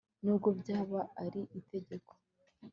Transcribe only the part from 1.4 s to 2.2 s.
itegeko